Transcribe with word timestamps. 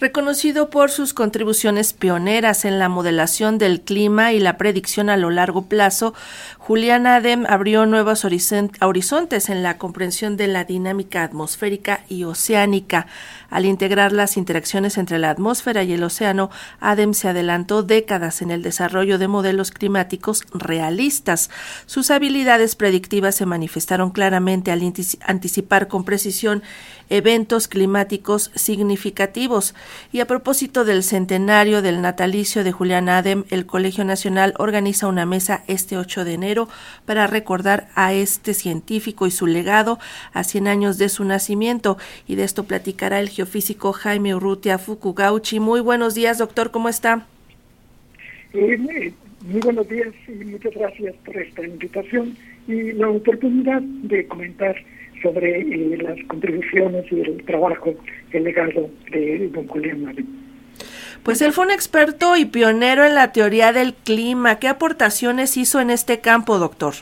Reconocido 0.00 0.70
por 0.70 0.90
sus 0.90 1.12
contribuciones 1.12 1.92
pioneras 1.92 2.64
en 2.64 2.78
la 2.78 2.88
modelación 2.88 3.58
del 3.58 3.82
clima 3.82 4.32
y 4.32 4.38
la 4.38 4.56
predicción 4.56 5.10
a 5.10 5.18
lo 5.18 5.28
largo 5.28 5.66
plazo, 5.66 6.14
Julián 6.56 7.06
Adem 7.06 7.44
abrió 7.46 7.84
nuevos 7.84 8.24
horizontes 8.24 9.50
en 9.50 9.62
la 9.62 9.76
comprensión 9.76 10.38
de 10.38 10.46
la 10.46 10.64
dinámica 10.64 11.22
atmosférica 11.22 12.02
y 12.08 12.24
oceánica. 12.24 13.08
Al 13.50 13.66
integrar 13.66 14.12
las 14.12 14.38
interacciones 14.38 14.96
entre 14.96 15.18
la 15.18 15.28
atmósfera 15.28 15.82
y 15.82 15.92
el 15.92 16.02
océano, 16.02 16.48
Adem 16.80 17.12
se 17.12 17.28
adelantó 17.28 17.82
décadas 17.82 18.40
en 18.40 18.52
el 18.52 18.62
desarrollo 18.62 19.18
de 19.18 19.28
modelos 19.28 19.70
climáticos 19.70 20.44
realistas. 20.54 21.50
Sus 21.84 22.10
habilidades 22.10 22.74
predictivas 22.74 23.34
se 23.34 23.44
manifestaron 23.44 24.12
claramente 24.12 24.70
al 24.70 24.80
anticipar 25.26 25.88
con 25.88 26.04
precisión 26.04 26.62
eventos 27.10 27.68
climáticos 27.68 28.50
significativos. 28.54 29.74
Y 30.12 30.20
a 30.20 30.26
propósito 30.26 30.84
del 30.84 31.02
centenario 31.02 31.82
del 31.82 32.00
natalicio 32.00 32.64
de 32.64 32.72
Julián 32.72 33.08
Adem, 33.08 33.44
el 33.50 33.66
Colegio 33.66 34.04
Nacional 34.04 34.54
organiza 34.58 35.08
una 35.08 35.26
mesa 35.26 35.64
este 35.66 35.96
8 35.96 36.24
de 36.24 36.34
enero 36.34 36.68
para 37.04 37.26
recordar 37.26 37.88
a 37.94 38.12
este 38.12 38.54
científico 38.54 39.26
y 39.26 39.30
su 39.30 39.46
legado 39.46 39.98
a 40.32 40.44
100 40.44 40.68
años 40.68 40.98
de 40.98 41.08
su 41.08 41.24
nacimiento. 41.24 41.98
Y 42.26 42.34
de 42.34 42.44
esto 42.44 42.64
platicará 42.64 43.20
el 43.20 43.28
geofísico 43.28 43.92
Jaime 43.92 44.34
Urrutia 44.34 44.78
Fukugauchi. 44.78 45.60
Muy 45.60 45.80
buenos 45.80 46.14
días, 46.14 46.38
doctor, 46.38 46.70
¿cómo 46.70 46.88
está? 46.88 47.26
Eh, 48.52 49.12
muy 49.42 49.60
buenos 49.60 49.88
días 49.88 50.08
y 50.28 50.44
muchas 50.44 50.74
gracias 50.74 51.14
por 51.24 51.36
esta 51.36 51.64
invitación 51.64 52.36
y 52.68 52.92
la 52.92 53.08
oportunidad 53.08 53.80
de 53.80 54.26
comentar 54.26 54.76
sobre 55.22 55.60
eh, 55.60 55.98
las 55.98 56.16
contribuciones 56.26 57.04
y 57.10 57.20
el 57.20 57.44
trabajo, 57.44 57.94
el 58.32 58.44
legado 58.44 58.90
de 59.10 59.48
don 59.48 59.66
Julián 59.66 60.04
Marín. 60.04 60.40
Pues 61.22 61.42
él 61.42 61.52
fue 61.52 61.66
un 61.66 61.70
experto 61.70 62.36
y 62.36 62.46
pionero 62.46 63.04
en 63.04 63.14
la 63.14 63.32
teoría 63.32 63.72
del 63.72 63.94
clima. 63.94 64.58
¿Qué 64.58 64.68
aportaciones 64.68 65.56
hizo 65.56 65.80
en 65.80 65.90
este 65.90 66.20
campo, 66.20 66.58
doctor? 66.58 66.94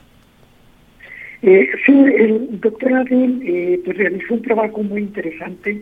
Eh, 1.42 1.68
sí, 1.86 1.92
el 1.92 2.60
doctor 2.60 2.94
Adel 2.94 3.40
eh, 3.44 3.80
pues 3.84 3.96
realizó 3.96 4.34
un 4.34 4.42
trabajo 4.42 4.82
muy 4.82 5.02
interesante 5.02 5.80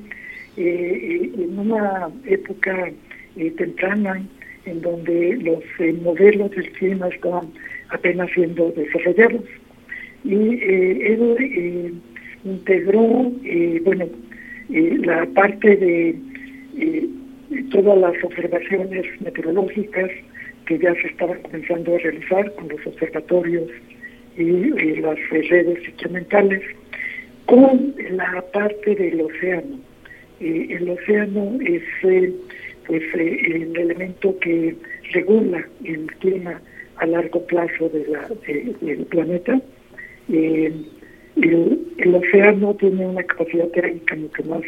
eh, 0.58 1.30
en 1.34 1.58
una 1.58 2.08
época 2.26 2.90
temprana 3.56 4.22
en 4.66 4.80
donde 4.80 5.36
los 5.36 5.62
modelos 6.02 6.50
del 6.50 6.70
clima 6.72 7.08
estaban 7.08 7.48
apenas 7.88 8.30
siendo 8.34 8.70
desarrollados. 8.72 9.42
Y 10.24 10.34
él 10.34 12.00
integró, 12.46 13.32
bueno, 13.84 14.06
la 14.68 15.26
parte 15.34 15.76
de 15.76 16.16
todas 17.70 17.98
las 17.98 18.24
observaciones 18.24 19.04
meteorológicas 19.20 20.10
que 20.66 20.78
ya 20.78 20.94
se 20.94 21.08
estaban 21.08 21.40
comenzando 21.42 21.94
a 21.94 21.98
realizar 21.98 22.52
con 22.54 22.68
los 22.68 22.86
observatorios 22.86 23.70
y, 24.36 25.00
las 25.00 25.18
redes 25.30 25.78
instrumentales, 25.88 26.62
con 27.46 27.94
la 28.10 28.44
parte 28.52 28.94
del 28.94 29.20
océano. 29.20 29.78
Eh, 30.40 30.66
el 30.70 30.90
océano 30.90 31.58
es 31.64 31.82
eh, 32.02 32.32
pues 32.86 33.02
eh, 33.14 33.38
el 33.46 33.76
elemento 33.76 34.38
que 34.40 34.76
regula 35.12 35.66
el 35.84 36.06
clima 36.16 36.60
a 36.96 37.06
largo 37.06 37.46
plazo 37.46 37.88
de 37.88 38.06
la, 38.08 38.28
del 38.80 39.06
planeta. 39.06 39.60
El, 41.36 41.86
el, 41.98 42.14
océano 42.14 42.74
tiene 42.74 43.06
una 43.06 43.22
capacidad 43.22 43.68
térmica 43.68 44.16
mucho 44.16 44.44
más 44.44 44.62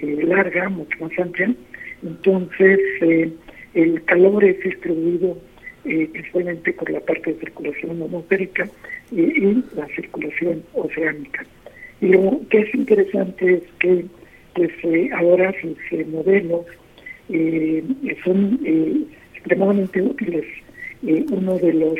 larga, 0.00 0.68
mucho 0.68 0.96
más 1.00 1.18
amplia, 1.18 1.54
entonces, 2.02 2.80
eh, 3.00 3.32
el 3.74 4.04
calor 4.04 4.44
es 4.44 4.60
distribuido 4.62 5.38
eh, 5.84 6.08
principalmente 6.12 6.72
por 6.72 6.90
la 6.90 7.00
parte 7.00 7.32
de 7.32 7.40
circulación 7.40 8.02
atmosférica 8.02 8.68
y, 9.10 9.62
la 9.76 9.86
circulación 9.94 10.62
oceánica. 10.74 11.44
Y 12.00 12.08
lo 12.08 12.40
que 12.50 12.60
es 12.60 12.74
interesante 12.74 13.54
es 13.54 13.62
que 13.78 14.04
pues, 14.54 14.70
eh, 14.82 15.10
ahora 15.14 15.54
sus 15.60 15.76
modelos 16.08 16.66
son 18.24 18.60
extremadamente 19.34 20.02
útiles. 20.02 20.44
uno 21.02 21.56
de 21.58 21.72
los 21.72 21.98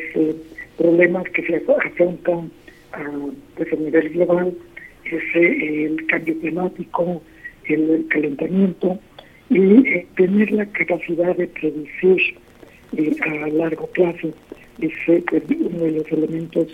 problemas 0.77 1.25
que 1.31 1.43
se 1.47 1.57
afrontan 1.57 2.51
pues, 3.57 3.73
a 3.73 3.77
nivel 3.77 4.11
global 4.11 4.55
es 5.05 5.23
el 5.35 6.07
cambio 6.07 6.39
climático, 6.41 7.23
el 7.65 8.07
calentamiento, 8.09 8.99
y 9.51 9.87
eh, 9.87 10.07
tener 10.17 10.51
la 10.53 10.67
capacidad 10.67 11.37
de 11.37 11.47
predecir 11.47 12.37
eh, 12.97 13.17
a 13.21 13.49
largo 13.49 13.87
plazo 13.89 14.33
es 14.81 14.93
eh, 15.09 15.23
uno 15.61 15.85
de 15.85 15.91
los 15.93 16.13
elementos 16.13 16.69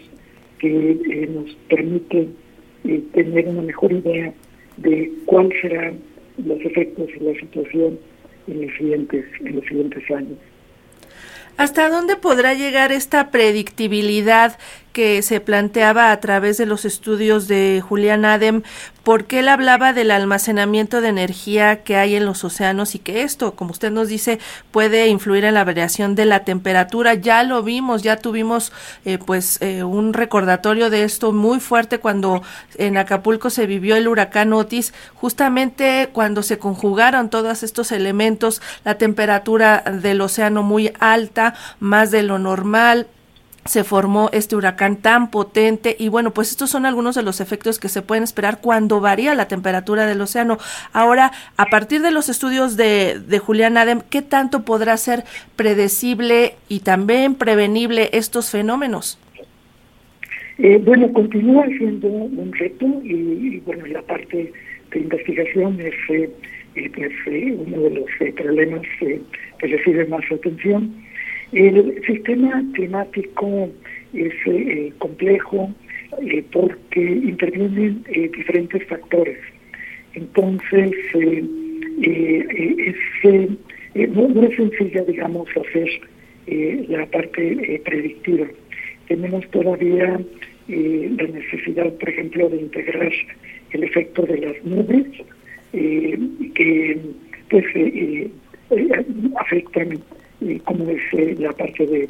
que 0.58 1.28
nos 1.30 1.54
permite 1.68 2.28
tener 3.12 3.48
una 3.48 3.62
mejor 3.62 3.92
idea 3.92 4.32
de 4.76 5.12
cuáles 5.26 5.60
serán 5.60 5.98
los 6.44 6.60
efectos 6.60 7.08
de 7.08 7.32
la 7.32 7.40
situación 7.40 7.98
en 8.46 8.66
los 8.66 8.76
siguientes, 8.76 9.24
en 9.40 9.56
los 9.56 9.64
siguientes 9.66 10.10
años. 10.10 10.38
¿Hasta 11.56 11.88
dónde 11.90 12.14
podrá 12.16 12.54
llegar 12.54 12.92
esta 12.92 13.32
predictibilidad 13.32 14.58
que 14.98 15.22
se 15.22 15.38
planteaba 15.38 16.10
a 16.10 16.18
través 16.18 16.58
de 16.58 16.66
los 16.66 16.84
estudios 16.84 17.46
de 17.46 17.80
Julián 17.88 18.24
Adem, 18.24 18.62
porque 19.04 19.38
él 19.38 19.48
hablaba 19.48 19.92
del 19.92 20.10
almacenamiento 20.10 21.00
de 21.00 21.06
energía 21.06 21.84
que 21.84 21.94
hay 21.94 22.16
en 22.16 22.26
los 22.26 22.42
océanos 22.42 22.96
y 22.96 22.98
que 22.98 23.22
esto, 23.22 23.54
como 23.54 23.70
usted 23.70 23.92
nos 23.92 24.08
dice, 24.08 24.40
puede 24.72 25.06
influir 25.06 25.44
en 25.44 25.54
la 25.54 25.62
variación 25.62 26.16
de 26.16 26.24
la 26.24 26.40
temperatura. 26.40 27.14
Ya 27.14 27.44
lo 27.44 27.62
vimos, 27.62 28.02
ya 28.02 28.16
tuvimos 28.16 28.72
eh, 29.04 29.18
pues 29.24 29.62
eh, 29.62 29.84
un 29.84 30.14
recordatorio 30.14 30.90
de 30.90 31.04
esto 31.04 31.30
muy 31.30 31.60
fuerte 31.60 32.00
cuando 32.00 32.42
en 32.76 32.96
Acapulco 32.96 33.50
se 33.50 33.66
vivió 33.66 33.94
el 33.94 34.08
huracán 34.08 34.52
Otis, 34.52 34.92
justamente 35.14 36.08
cuando 36.12 36.42
se 36.42 36.58
conjugaron 36.58 37.30
todos 37.30 37.62
estos 37.62 37.92
elementos, 37.92 38.60
la 38.84 38.98
temperatura 38.98 39.84
del 40.02 40.20
océano 40.20 40.64
muy 40.64 40.92
alta, 40.98 41.54
más 41.78 42.10
de 42.10 42.24
lo 42.24 42.40
normal, 42.40 43.06
se 43.68 43.84
formó 43.84 44.30
este 44.32 44.56
huracán 44.56 44.96
tan 44.96 45.30
potente 45.30 45.94
y 45.98 46.08
bueno, 46.08 46.32
pues 46.32 46.50
estos 46.50 46.70
son 46.70 46.86
algunos 46.86 47.14
de 47.14 47.22
los 47.22 47.40
efectos 47.40 47.78
que 47.78 47.90
se 47.90 48.00
pueden 48.00 48.24
esperar 48.24 48.60
cuando 48.62 49.00
varía 49.00 49.34
la 49.34 49.46
temperatura 49.46 50.06
del 50.06 50.20
océano. 50.22 50.56
Ahora, 50.94 51.32
a 51.58 51.66
partir 51.66 52.00
de 52.00 52.10
los 52.10 52.30
estudios 52.30 52.78
de, 52.78 53.20
de 53.20 53.38
Julián 53.38 53.76
Adem, 53.76 54.00
¿qué 54.08 54.22
tanto 54.22 54.64
podrá 54.64 54.96
ser 54.96 55.24
predecible 55.54 56.54
y 56.68 56.80
también 56.80 57.34
prevenible 57.34 58.08
estos 58.12 58.50
fenómenos? 58.50 59.18
Eh, 60.58 60.80
bueno, 60.82 61.12
continúa 61.12 61.66
siendo 61.66 62.08
un 62.08 62.52
reto 62.52 62.86
y, 63.04 63.60
bueno, 63.66 63.86
la 63.86 64.02
parte 64.02 64.50
de 64.90 64.98
investigación 64.98 65.78
es 65.78 65.94
eh, 66.08 66.30
eh, 66.74 67.52
uno 67.52 67.82
de 67.82 67.90
los 67.90 68.34
problemas 68.34 68.80
que 68.98 69.20
recibe 69.60 70.06
más 70.06 70.24
atención 70.32 71.07
el 71.52 72.02
sistema 72.06 72.62
climático 72.74 73.70
es 74.12 74.34
eh, 74.46 74.92
complejo 74.98 75.72
eh, 76.22 76.44
porque 76.52 77.00
intervienen 77.00 78.04
eh, 78.08 78.30
diferentes 78.36 78.86
factores. 78.86 79.38
Entonces, 80.14 80.90
es, 81.14 82.96
no, 84.10 84.42
es 84.42 84.56
sencilla, 84.56 85.04
digamos, 85.04 85.48
hacer 85.56 85.88
la 86.88 87.06
parte 87.06 87.80
predictiva. 87.84 88.46
Tenemos 89.06 89.48
todavía 89.50 90.18
la 90.66 91.26
necesidad, 91.28 91.92
por 91.94 92.08
ejemplo, 92.08 92.48
de 92.48 92.56
integrar 92.56 93.12
el 93.72 93.84
efecto 93.84 94.22
de 94.22 94.38
las 94.38 94.64
nubes, 94.64 95.06
que 95.72 96.98
pues 97.50 97.64
afectan 99.36 100.00
como 100.64 100.88
es 100.90 101.00
eh, 101.12 101.36
la 101.38 101.52
parte 101.52 101.86
de, 101.86 102.08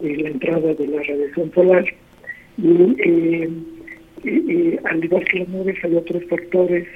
la 0.00 0.28
entrada 0.28 0.74
de 0.74 0.86
la 0.86 1.02
radiación 1.02 1.52
solar. 1.52 1.84
Y 2.56 2.96
eh, 4.24 4.80
al 4.84 5.04
igual 5.04 5.24
que 5.24 5.38
las 5.40 5.48
nubes 5.48 5.76
hay 5.84 5.94
otros 5.94 6.24
factores 6.24 6.86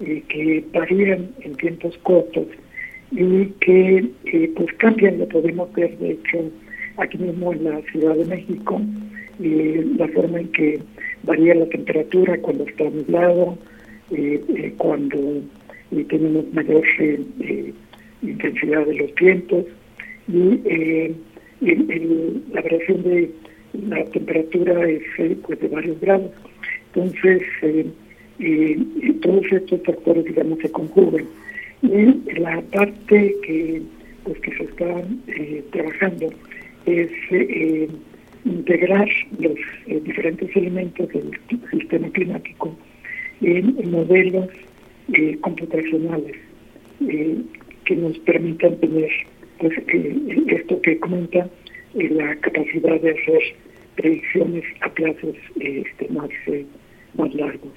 eh, 0.00 0.22
que 0.28 0.64
varían 0.72 1.30
en 1.40 1.54
tiempos 1.56 1.96
cortos 2.02 2.46
y 3.10 3.46
que 3.60 4.06
pues 4.54 4.72
cambian, 4.74 5.18
lo 5.18 5.26
podemos 5.28 5.72
ver 5.72 5.96
de 5.96 6.10
hecho 6.10 6.50
aquí 6.98 7.16
mismo 7.16 7.54
en 7.54 7.64
la 7.64 7.80
Ciudad 7.90 8.14
de 8.14 8.26
México, 8.26 8.82
la 9.38 10.08
forma 10.08 10.40
en 10.40 10.48
que 10.48 10.78
varía 11.22 11.54
la 11.54 11.66
temperatura 11.66 12.36
cuando 12.42 12.64
está 12.64 12.84
nublado, 12.84 13.56
cuando 14.76 15.18
tenemos 16.08 16.52
mayor 16.52 16.84
intensidad 18.20 18.84
de 18.84 18.94
los 18.94 19.14
vientos, 19.14 19.64
y 20.28 20.60
eh, 20.66 21.14
la 22.52 22.60
variación 22.60 23.02
de 23.02 23.30
la 23.88 24.04
temperatura 24.06 24.88
es 24.88 25.02
eh, 25.18 25.36
pues 25.46 25.60
de 25.60 25.68
varios 25.68 26.00
grados. 26.00 26.30
Entonces, 26.94 27.42
eh, 27.62 28.78
todos 29.22 29.44
estos 29.50 29.82
factores, 29.82 30.24
digamos, 30.24 30.58
se 30.60 30.70
conjugan. 30.70 31.24
Y 31.82 32.38
la 32.40 32.60
parte 32.72 33.34
que, 33.42 33.82
pues, 34.24 34.38
que 34.40 34.56
se 34.56 34.64
está 34.64 35.02
trabajando 35.70 36.30
es 36.86 37.10
integrar 38.44 39.08
los 39.38 39.54
diferentes 40.04 40.56
elementos 40.56 41.08
del 41.08 41.30
sistema 41.70 42.08
climático 42.10 42.76
en 43.40 43.90
modelos 43.90 44.48
computacionales 45.40 46.36
que 47.84 47.96
nos 47.96 48.18
permitan 48.20 48.76
tener 48.76 49.10
pues, 49.58 49.72
esto 50.48 50.80
que 50.82 50.98
comenta, 50.98 51.48
la 51.94 52.36
capacidad 52.36 53.00
de 53.00 53.10
hacer 53.10 53.42
predicciones 53.96 54.64
a 54.80 54.88
plazos 54.90 55.36
este, 55.60 56.08
más, 56.08 56.30
eh, 56.46 56.64
más 57.16 57.34
largos. 57.34 57.72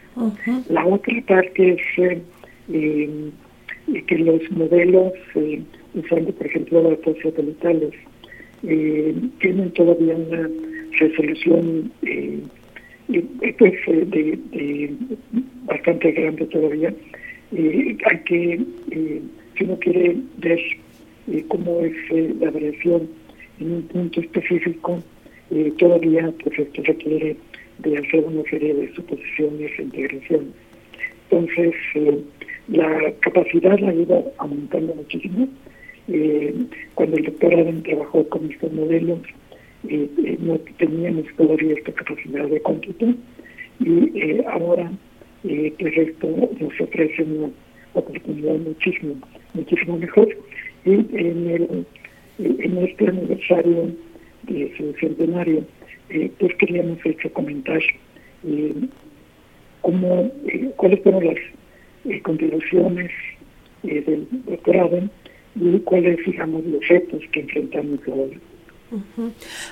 La 0.69 0.85
otra 0.85 1.21
parte 1.27 1.73
es 1.73 1.81
eh, 1.97 2.21
em, 2.71 3.31
que 4.05 4.17
los 4.19 4.51
modelos, 4.51 5.13
eh, 5.35 5.61
usando 5.95 6.31
por 6.31 6.45
ejemplo 6.45 6.83
datos 6.83 7.17
satelitales, 7.23 7.93
tienen 8.61 9.71
todavía 9.71 10.15
una 10.15 10.47
resolución 10.99 11.91
pues, 13.57 13.73
de, 13.87 14.93
bastante 15.65 16.11
grande 16.11 16.45
todavía. 16.45 16.93
hay 17.51 18.19
que, 18.25 18.61
si 19.57 19.63
uno 19.63 19.79
quiere 19.79 20.15
ver 20.37 20.59
cómo 21.47 21.81
es 21.81 21.93
la 22.39 22.51
variación 22.51 23.09
en 23.61 23.71
un 23.73 23.81
punto 23.83 24.19
específico, 24.19 25.01
eh, 25.51 25.71
todavía 25.77 26.33
pues 26.43 26.57
esto 26.59 26.81
requiere 26.83 27.35
de 27.79 27.97
hacer 27.97 28.23
una 28.23 28.43
serie 28.49 28.73
de 28.73 28.93
suposiciones 28.93 29.71
e 29.77 29.83
integraciones. 29.83 30.47
Entonces, 31.29 31.73
eh, 31.95 32.19
la 32.69 33.13
capacidad 33.19 33.77
la 33.79 33.93
ido 33.93 34.31
aumentando 34.37 34.95
muchísimo. 34.95 35.47
Eh, 36.07 36.53
cuando 36.95 37.17
el 37.17 37.25
doctor 37.25 37.53
Adam 37.53 37.81
trabajó 37.83 38.27
con 38.29 38.51
estos 38.51 38.71
modelos, 38.73 39.19
no 40.39 40.59
teníamos 40.77 41.25
todavía 41.35 41.73
esta 41.73 41.91
capacidad 41.91 42.45
de 42.47 42.61
cómputo 42.61 43.15
y 43.79 44.41
ahora 44.45 44.91
pues 45.41 45.97
esto 45.97 46.27
nos 46.59 46.81
ofrece 46.81 47.23
una 47.23 47.49
oportunidad 47.93 48.57
muchísimo, 48.57 49.15
muchísimo 49.55 49.97
mejor. 49.97 50.27
En, 51.21 51.47
el, 51.47 51.85
en 52.39 52.77
este 52.79 53.07
aniversario 53.07 53.91
de 54.43 54.73
su 54.75 54.93
centenario, 54.99 55.63
eh, 56.09 56.31
pues 56.39 56.55
queríamos 56.55 56.97
hecho 57.05 57.31
comentar 57.33 57.79
eh, 58.43 58.73
cómo, 59.81 60.31
eh, 60.47 60.71
cuáles 60.77 61.01
fueron 61.03 61.25
las 61.27 61.37
eh, 62.05 62.21
contribuciones 62.21 63.11
del 63.83 64.27
doctorado 64.45 65.09
y 65.55 65.79
cuáles, 65.79 66.23
digamos, 66.25 66.65
los 66.65 66.87
retos 66.87 67.21
que 67.31 67.41
enfrentamos 67.41 67.99
ahora. 68.07 68.37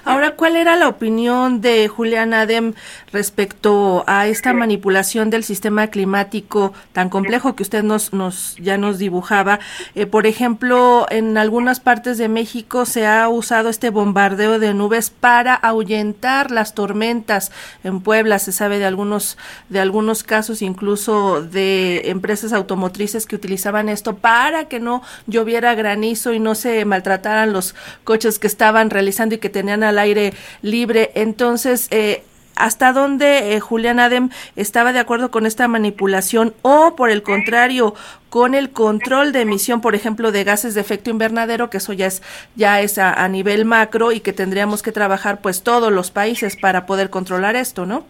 Ahora, 0.06 0.36
¿cuál 0.36 0.56
era 0.56 0.78
la 0.78 0.88
opinión 0.88 1.60
de 1.60 1.90
Julián 1.90 2.34
Adem 2.34 2.74
respecto 3.12 4.06
a 4.08 4.28
esta 4.28 4.54
manipulación 4.54 5.30
del 5.30 5.44
sistema 5.44 5.88
climático 5.88 6.74
tan 6.94 7.10
complejo 7.10 7.56
que 7.56 7.64
usted 7.64 7.84
nos, 7.84 8.12
ya 8.58 8.78
nos 8.78 8.98
dibujaba? 8.98 9.60
Eh, 9.96 10.06
por 10.06 10.26
ejemplo, 10.26 11.06
en 11.10 11.38
algunas 11.38 11.82
partes 11.82 12.18
de 12.18 12.30
México 12.30 12.86
se 12.86 13.08
ha 13.08 13.28
usado 13.28 13.68
este 13.68 13.90
bombardeo 13.90 14.58
de 14.58 14.74
nubes 14.74 15.10
para 15.10 15.54
ahuyentar 15.54 16.50
las 16.52 16.74
tormentas. 16.74 17.52
En 17.84 18.00
Puebla 18.00 18.40
se 18.40 18.54
sabe 18.54 18.80
de 18.80 18.86
algunos 18.86 19.38
de 19.68 19.82
algunos 19.82 20.24
casos, 20.24 20.62
incluso 20.62 21.42
de 21.42 22.10
empresas 22.10 22.54
automotrices 22.54 23.26
que 23.26 23.36
utilizaban 23.36 23.90
esto 23.90 24.16
para 24.16 24.66
que 24.70 24.80
no 24.80 25.02
lloviera 25.28 25.76
granizo 25.76 26.34
y 26.34 26.40
no 26.40 26.56
se 26.56 26.86
maltrataran 26.86 27.52
los 27.52 27.76
coches 28.04 28.40
que 28.40 28.48
estaban 28.48 28.90
realizando 28.90 29.09
y 29.10 29.38
que 29.38 29.50
tenían 29.50 29.84
al 29.84 30.00
aire 30.00 30.34
libre. 30.62 31.12
Entonces, 31.16 31.88
eh, 31.92 32.22
¿hasta 32.56 32.94
dónde 32.94 33.56
eh, 33.56 33.60
Julián 33.60 34.00
Adem 34.00 34.30
estaba 34.56 34.94
de 34.94 35.00
acuerdo 35.00 35.32
con 35.32 35.46
esta 35.46 35.68
manipulación 35.68 36.54
o, 36.62 36.96
por 36.96 37.10
el 37.10 37.24
contrario, 37.24 37.96
con 38.30 38.54
el 38.54 38.70
control 38.70 39.32
de 39.32 39.42
emisión, 39.42 39.82
por 39.82 39.96
ejemplo, 39.96 40.32
de 40.32 40.44
gases 40.44 40.76
de 40.76 40.82
efecto 40.82 41.10
invernadero, 41.10 41.70
que 41.70 41.78
eso 41.78 41.94
ya 41.94 42.08
es, 42.08 42.22
ya 42.56 42.82
es 42.82 42.98
a, 42.98 43.28
nivel 43.28 43.66
macro 43.66 44.12
y 44.12 44.20
que 44.20 44.34
tendríamos 44.34 44.84
que 44.84 44.92
trabajar 44.92 45.42
pues 45.42 45.64
todos 45.64 45.92
los 45.92 46.12
países 46.12 46.56
para 46.56 46.86
poder 46.86 47.10
controlar 47.10 47.56
esto, 47.56 47.86
¿no? 47.86 48.06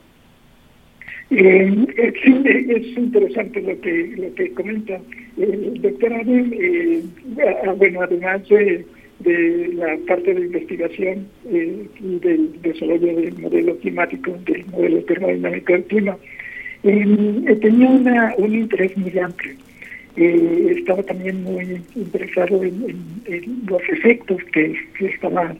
Eh, 1.31 1.71
es 1.95 2.97
interesante 2.97 3.61
lo 3.61 3.79
que, 3.79 4.13
lo 4.17 4.33
que 4.33 4.51
comenta 4.53 4.99
el 5.37 5.79
doctor 5.81 6.13
Adem. 6.13 6.51
Ah, 7.65 7.73
bueno, 7.77 8.01
además 8.01 8.41
de 9.19 9.49
de 9.49 9.73
la 9.73 9.97
parte 10.07 10.33
de 10.33 10.41
investigación 10.41 11.27
eh, 11.51 11.85
del 11.99 12.61
desarrollo 12.61 13.15
del 13.15 13.37
modelo 13.37 13.77
climático, 13.77 14.37
del 14.45 14.65
modelo 14.67 15.01
termodinámico 15.03 15.73
del 15.73 15.83
clima, 15.85 16.17
eh, 16.83 17.57
tenía 17.61 17.89
una, 17.89 18.33
un 18.37 18.55
interés 18.55 18.97
muy 18.97 19.17
amplio. 19.19 19.53
Eh, 20.15 20.75
estaba 20.77 21.03
también 21.03 21.43
muy 21.43 21.81
interesado 21.95 22.63
en, 22.63 23.05
los 23.67 23.81
efectos 23.89 24.41
que, 24.53 24.75
estaba 24.99 25.55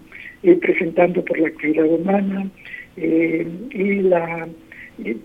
presentando 0.62 1.24
por 1.24 1.38
la 1.38 1.50
actividad 1.50 1.86
humana 1.86 2.50
y 2.98 4.02
la, 4.02 4.48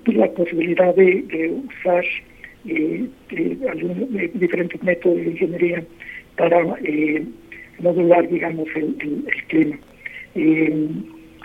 la 0.06 0.30
posibilidad 0.32 0.94
de, 0.94 1.52
usar 1.66 2.04
diferentes 4.34 4.82
métodos 4.82 5.16
de 5.16 5.30
ingeniería 5.30 5.84
para 6.36 6.76
modular, 7.78 8.28
digamos, 8.28 8.68
el, 8.74 9.24
clima. 9.48 9.78
Eh, 10.34 10.88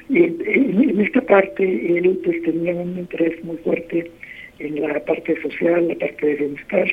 en, 0.10 1.00
esta 1.02 1.22
parte 1.22 1.64
él 1.64 2.20
pues 2.24 2.42
tenía 2.44 2.74
un 2.74 2.98
interés 2.98 3.44
muy 3.44 3.58
fuerte 3.58 4.10
en 4.58 4.82
la 4.82 5.00
parte 5.06 5.40
social, 5.42 5.88
la 5.88 5.96
parte 5.96 6.26
de 6.26 6.36
bienestar, 6.36 6.88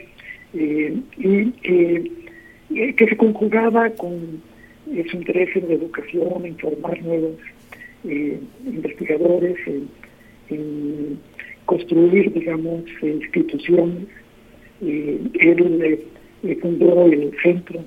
eh, 0.55 0.97
y 1.17 1.53
eh, 1.65 2.95
que 2.95 3.07
se 3.09 3.17
conjugaba 3.17 3.91
con 3.91 4.43
su 5.11 5.17
interés 5.17 5.55
en 5.57 5.69
la 5.69 5.75
educación, 5.75 6.45
en 6.45 6.57
formar 6.59 7.03
nuevos 7.03 7.37
investigadores, 8.05 9.57
en, 10.51 11.19
construir, 11.65 12.33
digamos, 12.33 12.85
instituciones. 13.03 14.07
él 14.81 15.99
fundó 16.61 17.07
el 17.07 17.33
Centro 17.43 17.85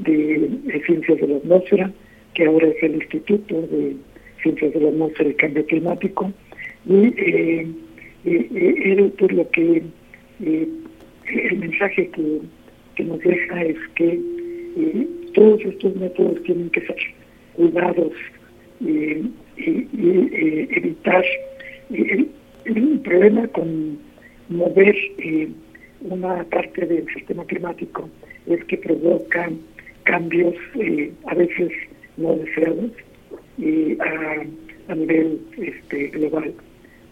de, 0.00 0.82
Ciencias 0.86 1.20
de 1.20 1.26
la 1.28 1.36
Atmósfera, 1.36 1.92
que 2.34 2.46
ahora 2.46 2.68
es 2.68 2.82
el 2.82 2.94
Instituto 2.96 3.62
de 3.62 3.96
Ciencias 4.42 4.72
de 4.72 4.80
la 4.80 4.88
Atmósfera 4.88 5.30
y 5.30 5.34
Cambio 5.34 5.66
Climático, 5.66 6.32
y 6.86 7.06
eh, 7.06 7.66
eh, 8.24 8.48
eh 8.54 9.12
por 9.18 9.32
lo 9.32 9.48
que 9.50 9.82
eh, 10.44 10.68
el 11.26 11.58
mensaje 11.58 12.08
que, 12.08 12.40
que, 12.94 13.04
nos 13.04 13.18
deja 13.20 13.62
es 13.62 13.76
que 13.94 14.18
todos 15.34 15.60
estos 15.64 15.94
métodos 15.96 16.42
tienen 16.42 16.70
que 16.70 16.80
ser 16.80 16.96
cuidados 17.54 18.12
y, 18.80 19.30
evitar 19.56 21.24
el, 21.90 22.28
el, 22.64 23.00
problema 23.00 23.46
con 23.48 23.98
mover 24.48 24.96
una 26.00 26.42
parte 26.44 26.86
del 26.86 27.06
sistema 27.12 27.44
climático 27.44 28.08
es 28.46 28.64
que 28.64 28.78
provoca 28.78 29.50
cambios 30.04 30.54
eh, 30.74 31.12
a 31.26 31.34
veces 31.34 31.70
no 32.16 32.34
deseados 32.36 32.92
y 33.58 33.96
a, 34.00 34.94
nivel 34.94 35.40
este, 35.58 36.08
global. 36.08 36.52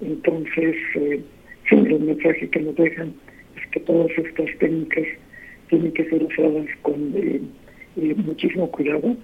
Entonces, 0.01 0.77
eh, 0.95 1.21
el 1.71 2.01
mensaje 2.01 2.49
que 2.49 2.61
nos 2.61 2.77
dejan 2.77 3.15
es 3.57 3.67
que 3.71 3.81
todas 3.81 4.11
estas 4.17 4.47
técnicas 4.59 5.07
tienen 5.69 5.93
que 5.93 6.09
ser 6.09 6.23
usadas 6.23 6.67
con 6.83 7.13
eh, 7.17 7.41
eh, 7.97 8.15
muchísimo 8.17 8.71
cuidado 8.71 9.17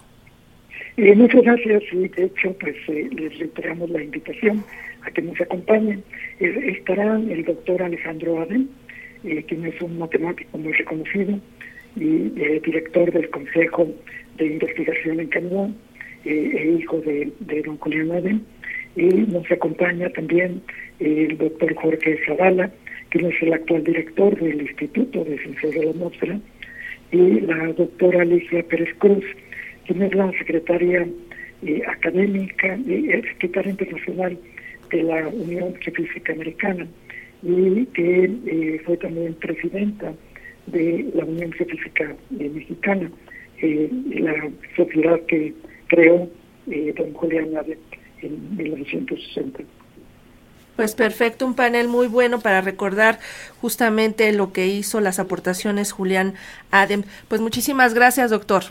Eh, 0.98 1.14
muchas 1.14 1.42
gracias 1.42 1.84
y 1.92 2.08
de 2.08 2.24
hecho 2.24 2.52
pues 2.58 2.74
eh, 2.88 3.08
les 3.16 3.38
reiteramos 3.38 3.88
la 3.88 4.02
invitación 4.02 4.64
a 5.02 5.10
que 5.12 5.22
nos 5.22 5.40
acompañen. 5.40 6.02
estará 6.40 7.14
el 7.14 7.44
doctor 7.44 7.80
Alejandro 7.84 8.40
Aden, 8.40 8.68
eh, 9.22 9.44
quien 9.46 9.64
es 9.64 9.80
un 9.80 9.96
matemático 9.96 10.58
muy 10.58 10.72
reconocido 10.72 11.38
y 11.94 12.30
director 12.64 13.12
del 13.12 13.30
Consejo 13.30 13.86
de 14.38 14.46
Investigación 14.46 15.20
en 15.20 15.28
Canadá, 15.28 15.70
e 16.24 16.76
hijo 16.80 17.00
de, 17.02 17.30
don 17.64 17.76
Julián 17.78 18.10
Aden. 18.10 18.44
Y 18.96 19.06
nos 19.06 19.48
acompaña 19.52 20.10
también 20.10 20.60
el 20.98 21.38
doctor 21.38 21.76
Jorge 21.76 22.18
Zavala, 22.26 22.72
quien 23.10 23.26
es 23.26 23.40
el 23.40 23.52
actual 23.52 23.84
director 23.84 24.36
del 24.40 24.62
Instituto 24.62 25.22
de 25.22 25.38
Ciencias 25.38 25.74
de 25.74 25.84
la 25.84 25.90
Atmósfera, 25.92 26.40
y 27.12 27.40
la 27.40 27.72
doctora 27.72 28.22
Alicia 28.22 28.64
Pérez 28.64 28.92
Cruz, 28.98 29.24
quien 29.88 30.02
es 30.02 30.14
la 30.14 30.30
secretaria 30.32 31.08
eh, 31.62 31.82
académica 31.88 32.76
y 32.76 33.10
secretaria 33.32 33.70
internacional 33.70 34.38
de 34.90 35.02
la 35.02 35.28
Unión 35.28 35.74
Geofísica 35.80 36.32
Americana 36.34 36.86
y 37.42 37.86
que 37.86 38.24
eh, 38.46 38.82
fue 38.84 38.96
también 38.98 39.34
presidenta 39.34 40.12
de 40.66 41.10
la 41.14 41.24
Unión 41.24 41.54
eh, 41.58 42.50
Mexicana, 42.54 43.10
la 43.60 44.50
sociedad 44.76 45.20
que 45.26 45.54
creó 45.88 46.28
don 46.66 47.14
Julián 47.14 47.56
Ade 47.56 47.78
en 48.20 48.56
1960. 48.56 49.62
Pues 50.76 50.94
perfecto, 50.94 51.46
un 51.46 51.54
panel 51.54 51.88
muy 51.88 52.06
bueno 52.06 52.38
para 52.40 52.60
recordar 52.60 53.18
justamente 53.60 54.32
lo 54.32 54.52
que 54.52 54.68
hizo 54.68 55.00
las 55.00 55.18
aportaciones 55.18 55.92
Julián 55.92 56.34
Adem. 56.70 57.02
Pues 57.26 57.40
muchísimas 57.40 57.94
gracias, 57.94 58.30
doctor. 58.30 58.64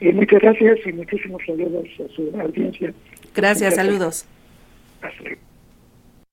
Eh, 0.00 0.12
muchas 0.12 0.40
gracias 0.40 0.78
y 0.86 0.92
muchísimos 0.92 1.42
saludos 1.46 1.86
a 1.98 2.14
su 2.14 2.32
audiencia. 2.40 2.92
Gracias, 3.34 3.74
saludos. 3.74 4.26
Hasta 5.02 5.22
luego. 5.22 5.49